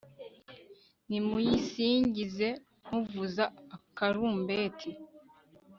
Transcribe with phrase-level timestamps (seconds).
[1.09, 2.49] nimuyisingize
[2.89, 3.45] muvuza
[3.77, 4.89] akarumbeti